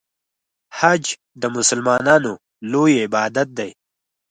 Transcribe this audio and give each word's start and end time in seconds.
حج 0.79 1.05
د 1.41 1.43
مسلمانانو 1.55 2.33
لوی 2.71 2.95
عبادت 3.05 3.47
دی. 3.57 3.71